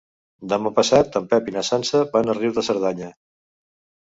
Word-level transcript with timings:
Demà 0.53 0.71
passat 0.79 1.17
en 1.19 1.27
Pep 1.33 1.51
i 1.51 1.53
na 1.57 1.63
Sança 1.67 2.01
van 2.17 2.35
a 2.35 2.37
Riu 2.39 2.57
de 2.57 2.65
Cerdanya. 2.71 3.13